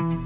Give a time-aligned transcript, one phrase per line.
[0.00, 0.16] Hello,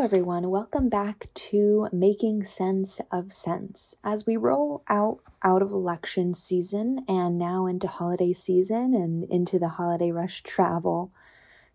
[0.00, 0.50] everyone.
[0.50, 3.96] Welcome back to Making Sense of Cents.
[4.04, 9.58] As we roll out out of election season and now into holiday season and into
[9.58, 11.10] the holiday rush travel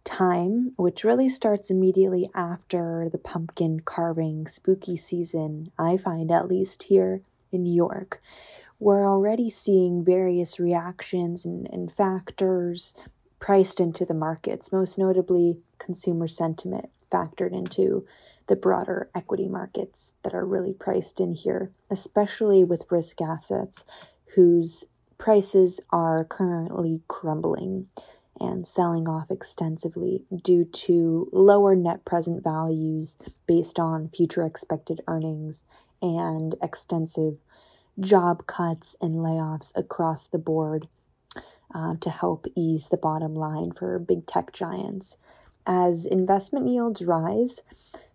[0.06, 6.84] time, which really starts immediately after the pumpkin carving spooky season, I find at least
[6.84, 7.22] here
[7.52, 8.22] in New York,
[8.80, 12.96] we're already seeing various reactions and, and factors
[13.40, 18.06] priced into the markets, most notably consumer sentiment factored into
[18.48, 23.84] the broader equity markets that are really priced in here, especially with risk assets
[24.36, 24.86] whose
[25.18, 27.88] prices are currently crumbling
[28.40, 35.66] and selling off extensively due to lower net present values based on future expected earnings
[36.02, 37.38] and extensive
[38.00, 40.88] job cuts and layoffs across the board
[41.74, 45.18] uh, to help ease the bottom line for big tech giants.
[45.68, 47.62] As investment yields rise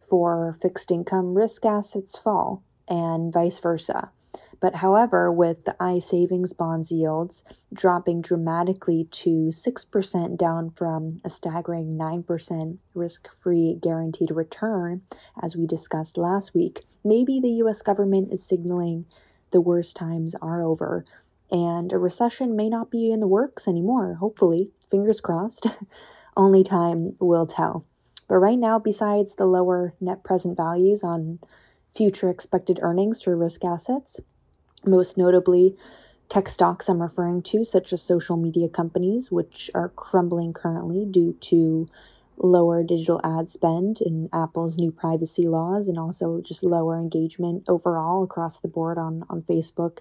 [0.00, 4.10] for fixed income, risk assets fall, and vice versa.
[4.60, 11.30] But however, with the I savings bonds yields dropping dramatically to 6% down from a
[11.30, 15.02] staggering 9% risk free guaranteed return,
[15.40, 19.06] as we discussed last week, maybe the US government is signaling
[19.50, 21.04] the worst times are over
[21.50, 24.72] and a recession may not be in the works anymore, hopefully.
[24.88, 25.68] Fingers crossed.
[26.36, 27.84] Only time will tell.
[28.28, 31.38] But right now, besides the lower net present values on
[31.94, 34.18] future expected earnings for risk assets,
[34.86, 35.74] most notably
[36.28, 41.36] tech stocks I'm referring to, such as social media companies, which are crumbling currently due
[41.40, 41.88] to
[42.36, 48.24] lower digital ad spend and Apple's new privacy laws, and also just lower engagement overall
[48.24, 49.98] across the board on, on Facebook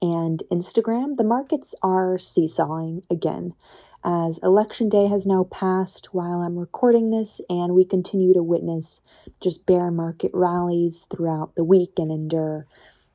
[0.00, 3.54] and Instagram, the markets are seesawing again.
[4.04, 9.00] As election day has now passed while I'm recording this, and we continue to witness
[9.40, 12.66] just bear market rallies throughout the week and endure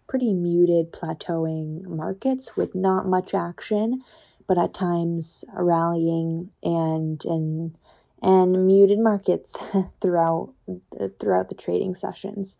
[0.09, 4.01] pretty muted plateauing markets with not much action,
[4.47, 7.77] but at times rallying and and
[8.21, 9.63] and muted markets
[10.01, 10.51] throughout
[11.19, 12.57] throughout the trading sessions.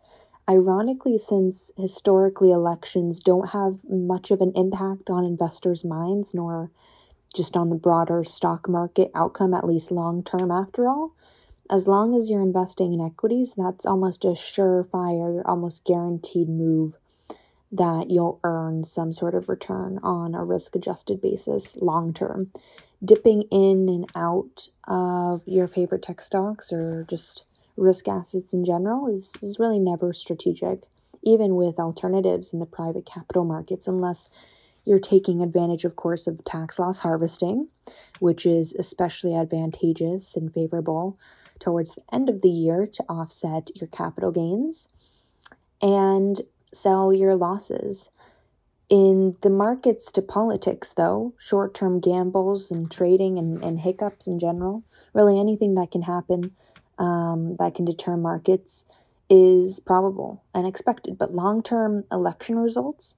[0.48, 6.70] Ironically, since historically elections don't have much of an impact on investors' minds nor
[7.34, 11.14] just on the broader stock market outcome, at least long term after all.
[11.68, 16.96] As long as you're investing in equities, that's almost a surefire, almost guaranteed move
[17.72, 22.50] that you'll earn some sort of return on a risk adjusted basis long term.
[23.02, 27.44] Dipping in and out of your favorite tech stocks or just
[27.76, 30.82] risk assets in general is, is really never strategic,
[31.22, 34.28] even with alternatives in the private capital markets, unless
[34.84, 37.68] you're taking advantage, of course, of tax loss harvesting,
[38.18, 41.18] which is especially advantageous and favorable
[41.58, 44.88] towards the end of the year to offset your capital gains
[45.82, 46.40] and
[46.72, 48.10] sell your losses.
[48.88, 54.38] In the markets to politics, though, short term gambles and trading and, and hiccups in
[54.38, 54.82] general,
[55.14, 56.56] really anything that can happen
[56.98, 58.84] um, that can deter markets
[59.28, 61.16] is probable and expected.
[61.16, 63.16] But long term election results,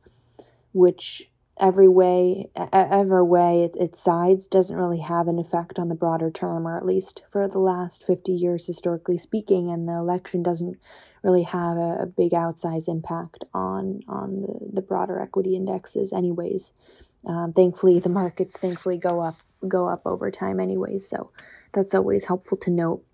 [0.72, 1.30] which
[1.60, 6.30] every way ever way it, its sides doesn't really have an effect on the broader
[6.30, 10.78] term or at least for the last 50 years historically speaking and the election doesn't
[11.22, 16.72] really have a, a big outsized impact on on the, the broader equity indexes anyways.
[17.26, 19.36] Um, thankfully the markets thankfully go up
[19.68, 21.30] go up over time anyways so
[21.72, 23.04] that's always helpful to note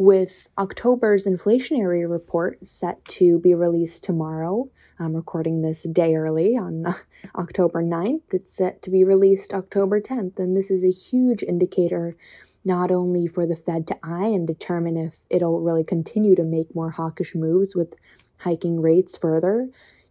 [0.00, 4.66] with October's inflationary report set to be released tomorrow.
[4.98, 6.86] I'm recording this day early on
[7.36, 8.22] October 9th.
[8.32, 12.16] It's set to be released October 10th, and this is a huge indicator
[12.64, 16.74] not only for the Fed to eye and determine if it'll really continue to make
[16.74, 17.94] more hawkish moves with
[18.38, 19.68] hiking rates further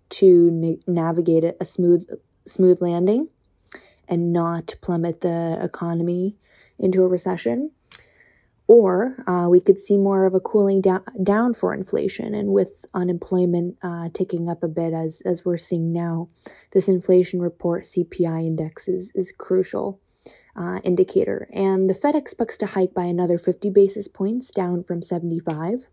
[0.09, 2.07] to na- navigate a smooth
[2.45, 3.27] smooth landing
[4.07, 6.35] and not plummet the economy
[6.77, 7.71] into a recession
[8.69, 12.35] or uh, we could see more of a cooling down, down for inflation.
[12.35, 16.29] And with unemployment uh, ticking up a bit, as, as we're seeing now,
[16.71, 19.99] this inflation report CPI index is, is a crucial
[20.55, 21.49] uh, indicator.
[21.51, 25.85] And the Fed expects to hike by another 50 basis points, down from 75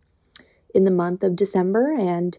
[0.75, 1.95] in the month of December.
[1.99, 2.37] And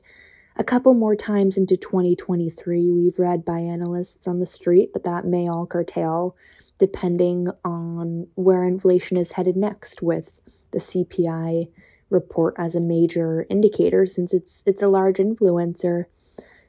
[0.55, 5.25] a couple more times into 2023, we've read by analysts on the street, but that
[5.25, 6.35] may all curtail
[6.77, 10.41] depending on where inflation is headed next with
[10.71, 11.69] the CPI
[12.09, 16.05] report as a major indicator since it's it's a large influencer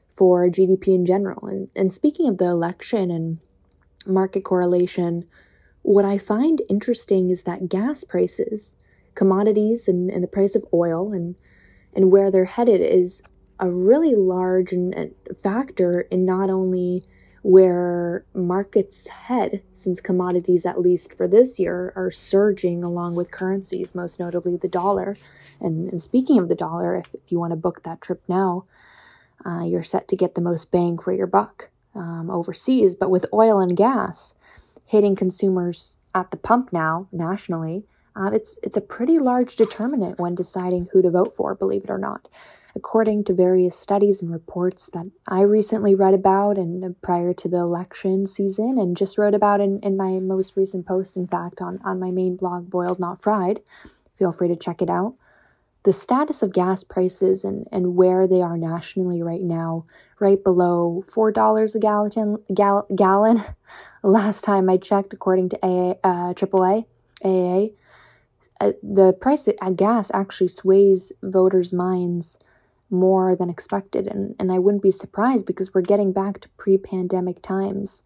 [0.07, 1.47] for GDP in general.
[1.47, 3.39] And, and speaking of the election and
[4.05, 5.23] market correlation,
[5.81, 8.75] what I find interesting is that gas prices,
[9.15, 11.35] commodities, and, and the price of oil and
[11.93, 13.23] and where they're headed is
[13.59, 17.05] a really large and factor in not only
[17.41, 23.95] where markets head, since commodities, at least for this year, are surging along with currencies,
[23.95, 25.17] most notably the dollar.
[25.59, 28.65] And, and speaking of the dollar, if, if you want to book that trip now,
[29.45, 32.95] uh, you're set to get the most bang for your buck um, overseas.
[32.95, 34.35] But with oil and gas
[34.85, 37.83] hitting consumers at the pump now nationally,
[38.15, 41.55] uh, it's it's a pretty large determinant when deciding who to vote for.
[41.55, 42.27] Believe it or not,
[42.75, 47.57] according to various studies and reports that I recently read about and prior to the
[47.57, 51.15] election season, and just wrote about in, in my most recent post.
[51.15, 53.61] In fact, on on my main blog, Boiled Not Fried.
[54.17, 55.15] Feel free to check it out
[55.83, 59.85] the status of gas prices and, and where they are nationally right now,
[60.19, 63.43] right below $4 a gallon, gal, gallon.
[64.03, 66.85] Last time I checked, according to AA, uh, AAA,
[67.23, 67.73] AA,
[68.59, 72.39] uh, the price of gas actually sways voters' minds
[72.89, 74.07] more than expected.
[74.07, 78.03] And, and I wouldn't be surprised because we're getting back to pre pandemic times,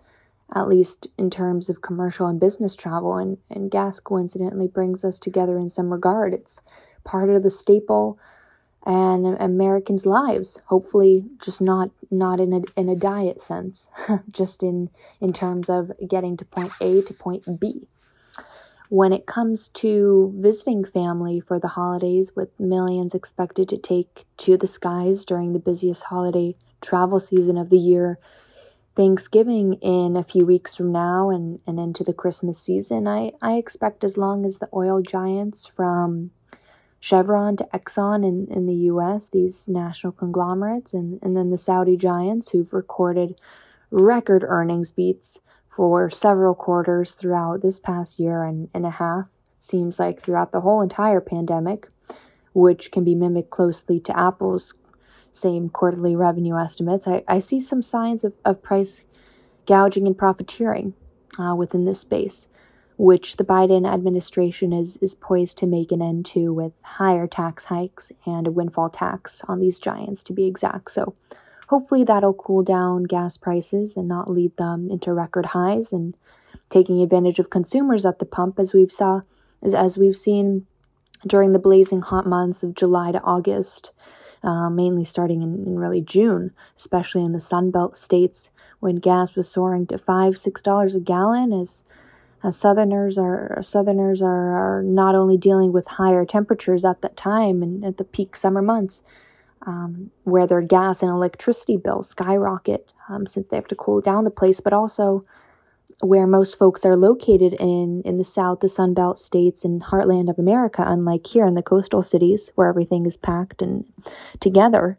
[0.53, 3.17] at least in terms of commercial and business travel.
[3.17, 6.33] And, and gas coincidentally brings us together in some regard.
[6.33, 6.61] It's
[7.03, 8.19] part of the staple
[8.85, 10.61] and Americans' lives.
[10.67, 13.89] Hopefully, just not not in a in a diet sense,
[14.31, 14.89] just in
[15.21, 17.87] in terms of getting to point A to point B.
[18.93, 24.55] When it comes to visiting family for the holidays, with millions expected to take to
[24.55, 28.19] the skies during the busiest holiday travel season of the year,
[28.95, 33.53] Thanksgiving in a few weeks from now and, and into the Christmas season, I, I
[33.53, 36.29] expect as long as the oil giants from
[36.99, 41.97] Chevron to Exxon in, in the US, these national conglomerates, and, and then the Saudi
[41.97, 43.33] giants who've recorded
[43.89, 45.39] record earnings beats
[45.75, 49.29] for several quarters throughout this past year and, and a half.
[49.57, 51.87] Seems like throughout the whole entire pandemic,
[52.53, 54.75] which can be mimicked closely to Apple's
[55.31, 57.07] same quarterly revenue estimates.
[57.07, 59.05] I, I see some signs of, of price
[59.65, 60.93] gouging and profiteering
[61.39, 62.47] uh, within this space
[62.97, 67.65] which the Biden administration is, is poised to make an end to with higher tax
[67.65, 70.91] hikes and a windfall tax on these giants, to be exact.
[70.91, 71.15] So
[71.67, 76.15] hopefully that'll cool down gas prices and not lead them into record highs and
[76.69, 79.21] taking advantage of consumers at the pump as we've saw
[79.61, 80.65] as, we've seen
[81.25, 83.91] during the blazing hot months of July to August.
[84.45, 88.51] Uh, mainly starting in, in, really June, especially in the Sunbelt states
[88.81, 91.85] when gas was soaring to five, six dollars a gallon as
[92.43, 97.63] as Southerners are Southerners are, are not only dealing with higher temperatures at that time
[97.63, 99.01] and at the peak summer months,
[99.65, 104.23] um, where their gas and electricity bills skyrocket um, since they have to cool down
[104.23, 105.25] the place, but also
[106.01, 110.29] where most folks are located in in the South, the Sun Belt states and heartland
[110.29, 113.85] of America, unlike here in the coastal cities where everything is packed and
[114.39, 114.97] together.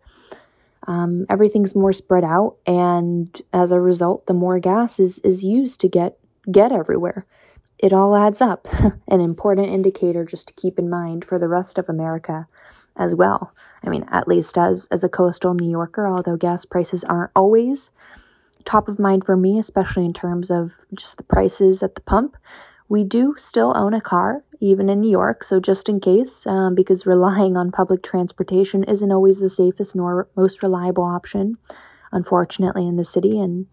[0.87, 5.81] Um, everything's more spread out, and as a result, the more gas is, is used
[5.81, 6.19] to get
[6.51, 7.27] get everywhere.
[7.79, 8.67] It all adds up,
[9.09, 12.47] an important indicator just to keep in mind for the rest of America
[12.97, 13.53] as well.
[13.83, 17.91] I mean, at least as, as a coastal New Yorker, although gas prices aren't always
[18.65, 22.37] top of mind for me, especially in terms of just the prices at the pump.
[22.89, 26.75] We do still own a car, even in New York, so just in case, um,
[26.75, 31.57] because relying on public transportation isn't always the safest nor most reliable option,
[32.13, 33.39] unfortunately, in the city.
[33.39, 33.67] And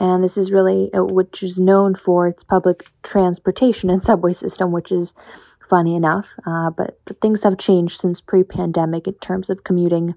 [0.00, 4.72] and this is really uh, which is known for its public transportation and subway system,
[4.72, 5.14] which is
[5.60, 6.32] funny enough.
[6.46, 10.14] Uh, but, but things have changed since pre-pandemic in terms of commuting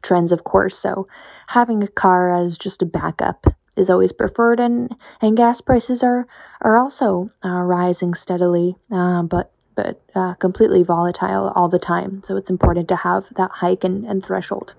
[0.00, 0.78] trends, of course.
[0.78, 1.08] So
[1.48, 6.26] having a car as just a backup is always preferred, and and gas prices are
[6.60, 12.22] are also uh, rising steadily, uh, but but uh, completely volatile all the time.
[12.22, 14.74] So it's important to have that hike and, and threshold.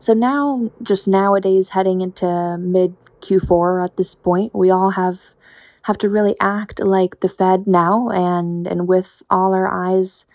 [0.00, 5.34] So now, just nowadays, heading into mid Q4 at this point, we all have
[5.82, 10.26] have to really act like the Fed now, and and with all our eyes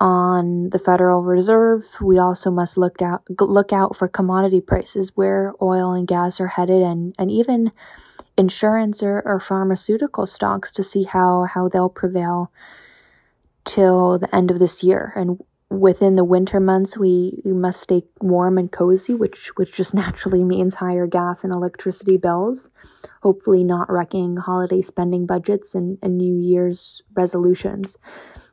[0.00, 5.52] on the Federal Reserve, we also must look out look out for commodity prices, where
[5.60, 7.72] oil and gas are headed, and and even
[8.36, 12.52] insurance or, or pharmaceutical stocks to see how how they'll prevail
[13.64, 15.12] till the end of this year.
[15.16, 20.44] And within the winter months we, must stay warm and cozy which which just naturally
[20.44, 22.70] means higher gas and electricity bills
[23.22, 27.96] hopefully not wrecking holiday spending budgets and, and new year's resolutions.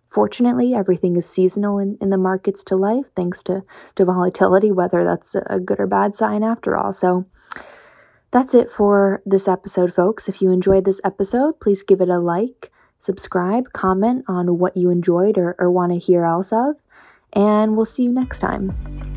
[0.07, 3.63] Fortunately everything is seasonal in, in the markets to life thanks to,
[3.95, 6.93] to volatility whether that's a good or bad sign after all.
[6.93, 7.25] So
[8.31, 10.27] that's it for this episode folks.
[10.27, 14.89] If you enjoyed this episode please give it a like subscribe, comment on what you
[14.89, 16.75] enjoyed or, or want to hear else of,
[17.33, 19.14] and we'll see you next time.